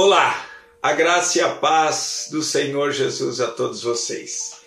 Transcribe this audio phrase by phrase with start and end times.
[0.00, 0.46] Olá,
[0.80, 4.58] a graça e a paz do Senhor Jesus a todos vocês.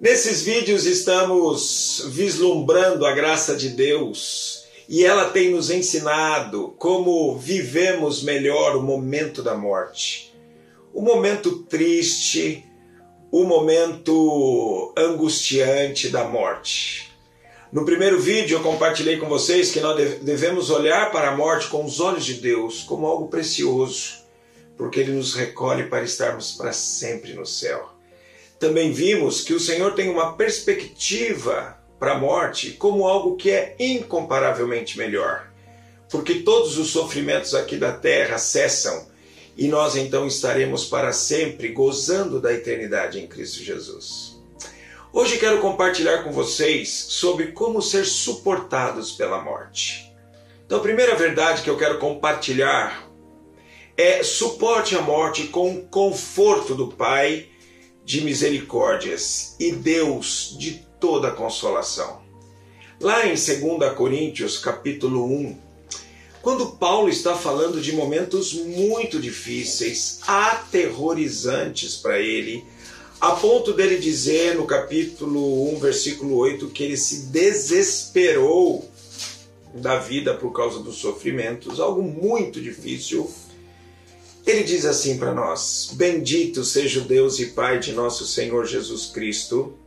[0.00, 8.22] Nesses vídeos estamos vislumbrando a graça de Deus e ela tem nos ensinado como vivemos
[8.22, 10.34] melhor o momento da morte.
[10.94, 12.64] O momento triste,
[13.30, 17.12] o momento angustiante da morte.
[17.70, 21.84] No primeiro vídeo eu compartilhei com vocês que nós devemos olhar para a morte com
[21.84, 24.19] os olhos de Deus como algo precioso
[24.80, 27.90] porque ele nos recolhe para estarmos para sempre no céu.
[28.58, 33.76] Também vimos que o Senhor tem uma perspectiva para a morte como algo que é
[33.78, 35.50] incomparavelmente melhor,
[36.08, 39.06] porque todos os sofrimentos aqui da terra cessam
[39.54, 44.40] e nós então estaremos para sempre gozando da eternidade em Cristo Jesus.
[45.12, 50.10] Hoje quero compartilhar com vocês sobre como ser suportados pela morte.
[50.64, 53.09] Então, a primeira verdade que eu quero compartilhar
[53.96, 57.46] é suporte a morte com o conforto do Pai
[58.04, 62.20] de misericórdias e Deus de toda consolação.
[63.00, 65.56] Lá em 2 Coríntios, capítulo 1,
[66.42, 72.64] quando Paulo está falando de momentos muito difíceis, aterrorizantes para ele,
[73.20, 78.90] a ponto dele dizer no capítulo 1, versículo 8, que ele se desesperou
[79.74, 83.30] da vida por causa dos sofrimentos, algo muito difícil
[84.46, 89.06] ele diz assim para nós: Bendito seja o Deus e Pai de nosso Senhor Jesus
[89.06, 89.78] Cristo,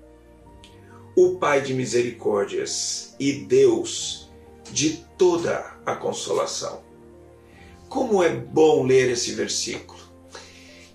[1.15, 4.31] o Pai de misericórdias e Deus
[4.71, 6.81] de toda a consolação.
[7.89, 10.01] Como é bom ler esse versículo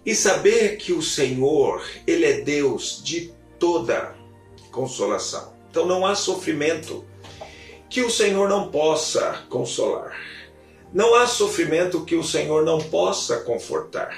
[0.04, 4.16] e saber que o Senhor, Ele é Deus de toda
[4.70, 5.52] consolação.
[5.70, 7.04] Então não há sofrimento
[7.90, 10.16] que o Senhor não possa consolar.
[10.92, 14.16] Não há sofrimento que o Senhor não possa confortar.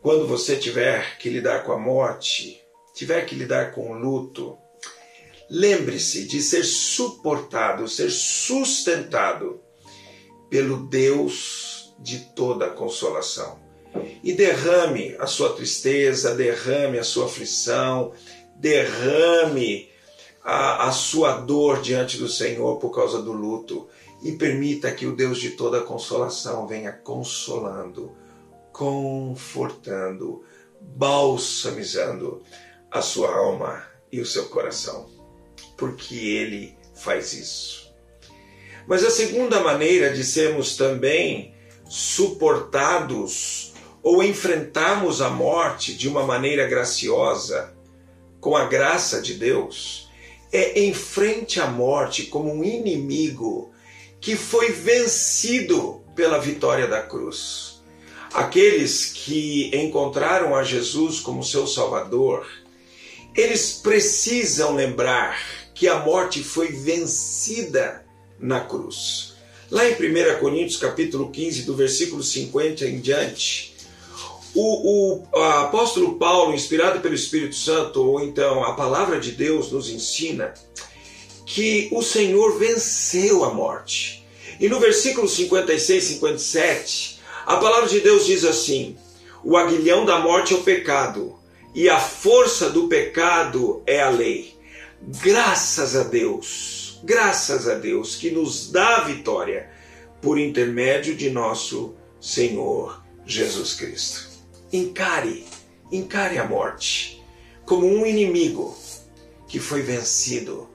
[0.00, 2.58] Quando você tiver que lidar com a morte,
[2.94, 4.56] tiver que lidar com o luto,
[5.50, 9.60] lembre-se de ser suportado, ser sustentado
[10.48, 13.60] pelo Deus de toda consolação.
[14.22, 18.12] E derrame a sua tristeza, derrame a sua aflição,
[18.56, 19.89] derrame
[20.42, 23.88] a, a sua dor diante do Senhor por causa do luto
[24.22, 28.12] e permita que o Deus de toda consolação venha consolando,
[28.72, 30.44] confortando,
[30.80, 32.42] balsamizando
[32.90, 35.08] a sua alma e o seu coração,
[35.76, 37.90] porque Ele faz isso.
[38.86, 41.54] Mas a segunda maneira de sermos também
[41.88, 43.72] suportados
[44.02, 47.74] ou enfrentarmos a morte de uma maneira graciosa,
[48.40, 50.09] com a graça de Deus,
[50.52, 53.70] é em frente à morte como um inimigo
[54.20, 57.80] que foi vencido pela vitória da cruz.
[58.32, 62.46] Aqueles que encontraram a Jesus como seu Salvador,
[63.34, 65.40] eles precisam lembrar
[65.74, 68.04] que a morte foi vencida
[68.38, 69.34] na cruz.
[69.70, 73.74] Lá em 1 Coríntios capítulo 15, do versículo 50 em diante,
[74.54, 79.88] o, o apóstolo Paulo, inspirado pelo Espírito Santo, ou então a palavra de Deus, nos
[79.88, 80.54] ensina
[81.46, 84.24] que o Senhor venceu a morte.
[84.58, 88.96] E no versículo 56, 57, a palavra de Deus diz assim:
[89.42, 91.34] O aguilhão da morte é o pecado,
[91.74, 94.54] e a força do pecado é a lei.
[95.02, 99.70] Graças a Deus, graças a Deus que nos dá a vitória
[100.20, 104.29] por intermédio de nosso Senhor Jesus Cristo.
[104.72, 105.44] Encare,
[105.90, 107.22] encare a morte
[107.66, 108.76] como um inimigo
[109.48, 110.68] que foi vencido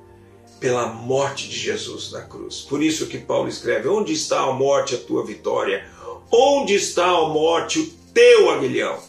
[0.59, 2.61] pela morte de Jesus na cruz.
[2.61, 5.85] Por isso que Paulo escreve: Onde está a morte, a tua vitória?
[6.31, 9.01] Onde está a morte, o teu aguilhão?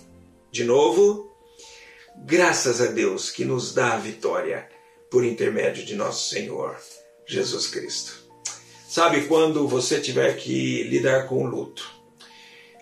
[0.53, 1.31] De novo,
[2.25, 4.69] graças a Deus que nos dá a vitória
[5.11, 6.77] por intermédio de nosso Senhor
[7.27, 8.27] Jesus Cristo.
[8.89, 11.96] Sabe quando você tiver que lidar com o luto?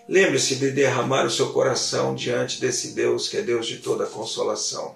[0.07, 4.95] Lembre-se de derramar o seu coração diante desse Deus que é Deus de toda consolação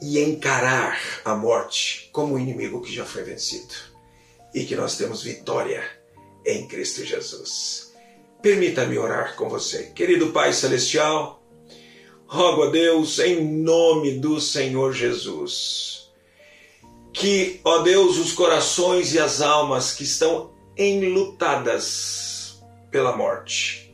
[0.00, 3.74] e encarar a morte como um inimigo que já foi vencido
[4.54, 5.84] e que nós temos vitória
[6.46, 7.92] em Cristo Jesus.
[8.40, 9.90] Permita-me orar com você.
[9.94, 11.42] Querido Pai Celestial,
[12.26, 15.94] rogo a Deus em nome do Senhor Jesus
[17.14, 22.43] que, ó Deus, os corações e as almas que estão enlutadas
[22.94, 23.92] pela morte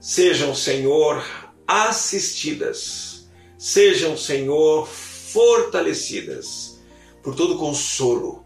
[0.00, 1.24] sejam, Senhor,
[1.64, 6.80] assistidas, sejam, Senhor, fortalecidas
[7.22, 8.44] por todo consolo,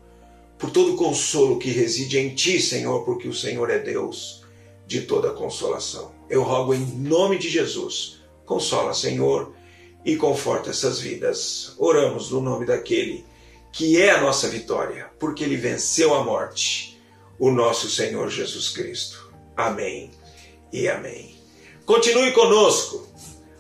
[0.59, 4.45] por todo consolo que reside em Ti, Senhor, porque o Senhor é Deus
[4.87, 6.13] de toda consolação.
[6.29, 8.19] Eu rogo em nome de Jesus.
[8.45, 9.55] Consola, Senhor,
[10.05, 11.73] e conforta essas vidas.
[11.79, 13.25] Oramos no nome daquele
[13.73, 17.01] que é a nossa vitória, porque ele venceu a morte,
[17.39, 19.28] o nosso Senhor Jesus Cristo.
[19.59, 20.13] Amém
[20.73, 21.35] e amém.
[21.85, 23.09] Continue conosco.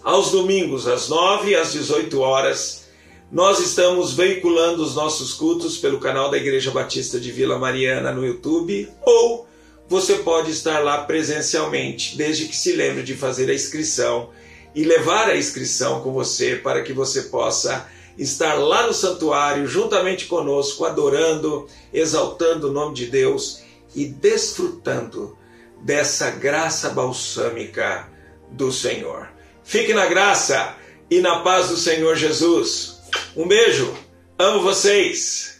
[0.04, 2.84] Aos domingos, às 9 e às 18 horas,
[3.32, 8.24] nós estamos veiculando os nossos cultos pelo canal da Igreja Batista de Vila Mariana no
[8.24, 9.48] YouTube ou
[9.88, 14.30] você pode estar lá presencialmente, desde que se lembre de fazer a inscrição
[14.76, 20.26] e levar a inscrição com você para que você possa estar lá no santuário juntamente
[20.26, 23.62] conosco, adorando, exaltando o nome de Deus
[23.96, 25.36] e desfrutando
[25.82, 28.08] dessa graça balsâmica
[28.50, 29.28] do Senhor.
[29.64, 30.74] Fique na graça
[31.10, 33.00] e na paz do Senhor Jesus.
[33.36, 33.94] Um beijo,
[34.38, 35.57] amo vocês.